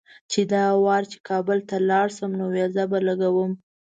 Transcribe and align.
چې 0.31 0.39
دا 0.53 0.65
وار 0.85 1.03
چې 1.11 1.17
کابل 1.29 1.57
ته 1.69 1.75
لاړم 1.89 2.31
نو 2.39 2.45
ویزه 2.53 2.83
به 2.91 2.99
لګوم. 3.07 3.51